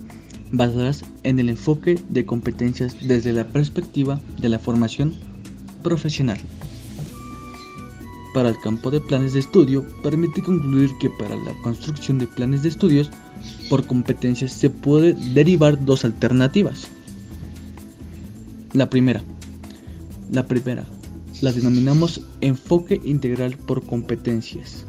[0.53, 5.13] basadas en el enfoque de competencias desde la perspectiva de la formación
[5.83, 6.39] profesional.
[8.33, 12.63] Para el campo de planes de estudio, permite concluir que para la construcción de planes
[12.63, 13.11] de estudios
[13.69, 16.89] por competencias se puede derivar dos alternativas.
[18.73, 19.23] La primera,
[20.31, 20.87] la primera,
[21.43, 24.87] la denominamos enfoque integral por competencias,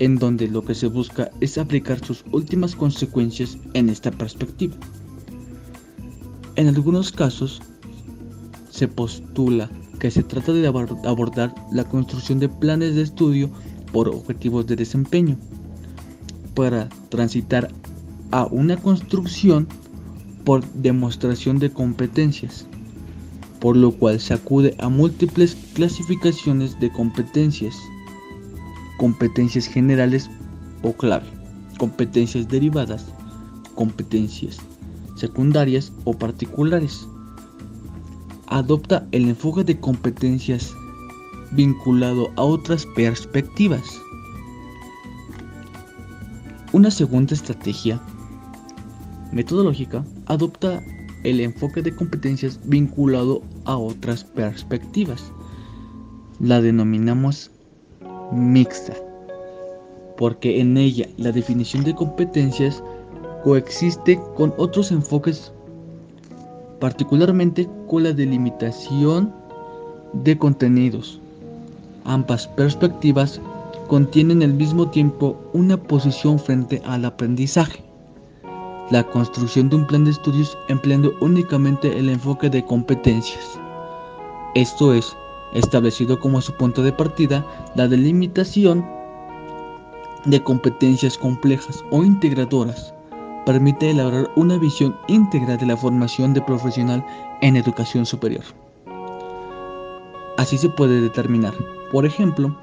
[0.00, 4.74] en donde lo que se busca es aplicar sus últimas consecuencias en esta perspectiva.
[6.56, 7.62] En algunos casos,
[8.70, 9.70] se postula
[10.00, 13.50] que se trata de abordar la construcción de planes de estudio
[13.92, 15.36] por objetivos de desempeño,
[16.54, 17.70] para transitar
[18.32, 19.68] a una construcción
[20.44, 22.66] por demostración de competencias
[23.60, 27.76] por lo cual se acude a múltiples clasificaciones de competencias,
[28.98, 30.30] competencias generales
[30.82, 31.26] o clave,
[31.78, 33.06] competencias derivadas,
[33.74, 34.58] competencias
[35.16, 37.06] secundarias o particulares.
[38.46, 40.72] Adopta el enfoque de competencias
[41.52, 43.82] vinculado a otras perspectivas.
[46.72, 48.00] Una segunda estrategia
[49.32, 50.82] metodológica adopta
[51.24, 55.32] el enfoque de competencias vinculado a otras perspectivas.
[56.40, 57.50] La denominamos
[58.32, 58.94] mixta,
[60.16, 62.82] porque en ella la definición de competencias
[63.42, 65.52] coexiste con otros enfoques,
[66.80, 69.32] particularmente con la delimitación
[70.12, 71.20] de contenidos.
[72.04, 73.40] Ambas perspectivas
[73.88, 77.87] contienen al mismo tiempo una posición frente al aprendizaje
[78.90, 83.58] la construcción de un plan de estudios empleando únicamente el enfoque de competencias.
[84.54, 85.16] Esto es,
[85.52, 88.84] establecido como su punto de partida la delimitación
[90.24, 92.94] de competencias complejas o integradoras,
[93.46, 97.04] permite elaborar una visión íntegra de la formación de profesional
[97.40, 98.44] en educación superior.
[100.36, 101.54] Así se puede determinar,
[101.90, 102.54] por ejemplo,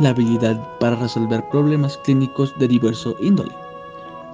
[0.00, 3.52] la habilidad para resolver problemas clínicos de diverso índole,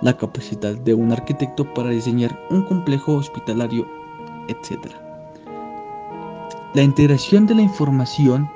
[0.02, 3.86] la capacidad de un arquitecto para diseñar un complejo hospitalario,
[4.48, 4.92] etc.
[6.74, 8.48] La integración de la información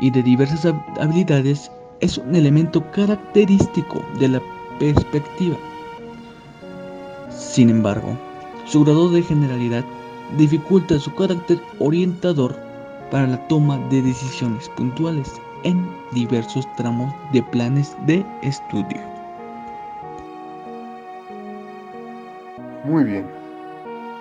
[0.00, 1.70] y de diversas habilidades
[2.00, 4.42] es un elemento característico de la
[4.78, 5.56] perspectiva.
[7.30, 8.16] Sin embargo,
[8.66, 9.84] su grado de generalidad
[10.36, 12.56] dificulta su carácter orientador
[13.10, 15.32] para la toma de decisiones puntuales
[15.62, 19.13] en diversos tramos de planes de estudio.
[22.84, 23.26] Muy bien.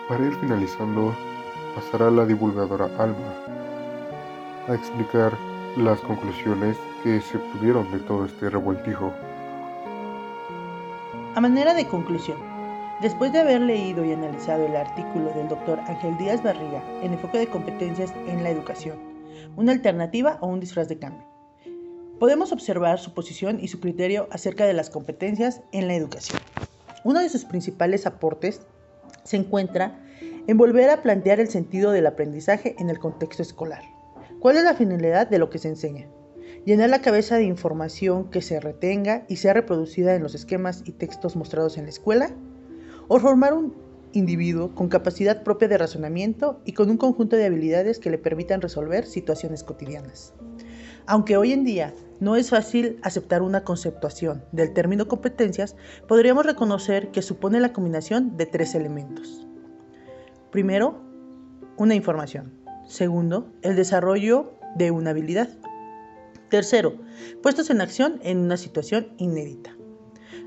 [0.07, 1.14] Para ir finalizando,
[1.76, 3.34] pasará la divulgadora Alma
[4.70, 5.34] a explicar
[5.76, 9.11] las conclusiones que se obtuvieron de todo este revoltijo.
[11.36, 12.38] A manera de conclusión,
[13.01, 17.39] después de haber leído y analizado el artículo del doctor Ángel Díaz Barriga en enfoque
[17.39, 18.97] de competencias en la educación,
[19.57, 21.28] una alternativa o un disfraz de cambio,
[22.18, 26.39] podemos observar su posición y su criterio acerca de las competencias en la educación.
[27.03, 28.61] Uno de sus principales aportes
[29.23, 29.99] se encuentra
[30.47, 33.83] en volver a plantear el sentido del aprendizaje en el contexto escolar.
[34.39, 36.07] ¿Cuál es la finalidad de lo que se enseña?
[36.65, 40.93] Llenar la cabeza de información que se retenga y sea reproducida en los esquemas y
[40.93, 42.31] textos mostrados en la escuela,
[43.09, 43.75] o formar un
[44.13, 48.61] individuo con capacidad propia de razonamiento y con un conjunto de habilidades que le permitan
[48.61, 50.33] resolver situaciones cotidianas.
[51.05, 55.75] Aunque hoy en día no es fácil aceptar una conceptuación del término competencias,
[56.07, 59.45] podríamos reconocer que supone la combinación de tres elementos.
[60.49, 61.01] Primero,
[61.75, 62.53] una información.
[62.87, 65.49] Segundo, el desarrollo de una habilidad.
[66.49, 66.95] Tercero,
[67.41, 69.75] puestos en acción en una situación inédita.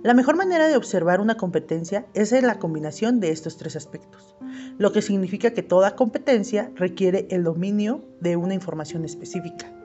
[0.03, 4.37] La mejor manera de observar una competencia es en la combinación de estos tres aspectos,
[4.79, 9.76] lo que significa que toda competencia requiere el dominio de una información específica.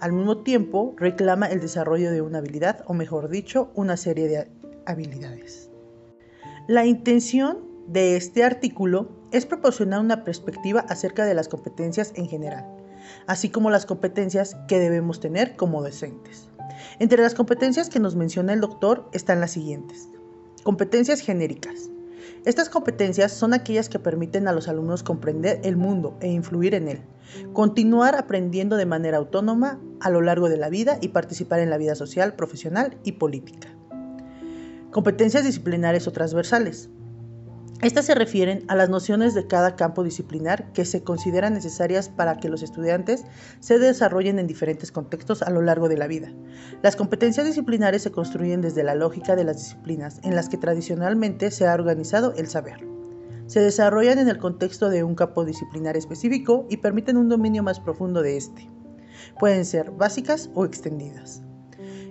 [0.00, 4.48] Al mismo tiempo, reclama el desarrollo de una habilidad, o mejor dicho, una serie de
[4.86, 5.70] habilidades.
[6.66, 12.78] La intención de este artículo es proporcionar una perspectiva acerca de las competencias en general
[13.26, 16.48] así como las competencias que debemos tener como docentes.
[16.98, 20.08] Entre las competencias que nos menciona el doctor están las siguientes.
[20.62, 21.90] Competencias genéricas.
[22.48, 26.88] Estas competencias son aquellas que permiten a los alumnos comprender el mundo e influir en
[26.88, 27.02] él,
[27.52, 31.76] continuar aprendiendo de manera autónoma a lo largo de la vida y participar en la
[31.76, 33.68] vida social, profesional y política.
[34.90, 36.88] Competencias disciplinares o transversales.
[37.80, 42.38] Estas se refieren a las nociones de cada campo disciplinar que se consideran necesarias para
[42.38, 43.24] que los estudiantes
[43.60, 46.32] se desarrollen en diferentes contextos a lo largo de la vida.
[46.82, 51.52] Las competencias disciplinares se construyen desde la lógica de las disciplinas en las que tradicionalmente
[51.52, 52.84] se ha organizado el saber.
[53.46, 57.78] Se desarrollan en el contexto de un campo disciplinar específico y permiten un dominio más
[57.78, 58.68] profundo de este.
[59.38, 61.42] Pueden ser básicas o extendidas.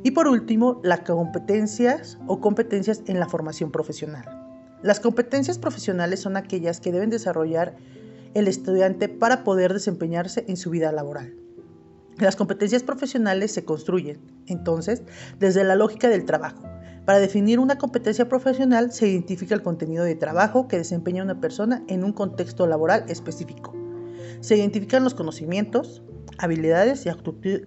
[0.02, 4.37] Y por último, las competencias o competencias en la formación profesional.
[4.84, 7.76] Las competencias profesionales son aquellas que deben desarrollar
[8.36, 11.34] el estudiante para poder desempeñarse en su vida laboral.
[12.20, 15.02] Las competencias profesionales se construyen, entonces,
[15.40, 16.64] desde la lógica del trabajo.
[17.06, 21.84] Para definir una competencia profesional se identifica el contenido de trabajo que desempeña una persona
[21.88, 23.74] en un contexto laboral específico.
[24.42, 26.04] Se identifican los conocimientos,
[26.38, 27.06] habilidades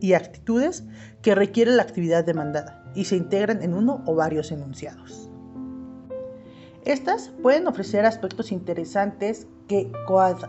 [0.01, 0.85] y actitudes
[1.23, 5.30] que requiere la actividad demandada y se integran en uno o varios enunciados.
[6.91, 9.93] Estas pueden ofrecer aspectos interesantes que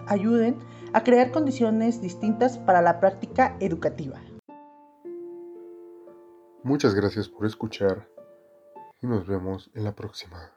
[0.08, 0.58] ayuden
[0.92, 4.20] a crear condiciones distintas para la práctica educativa.
[6.64, 8.10] Muchas gracias por escuchar
[9.04, 10.52] y nos vemos en la próxima.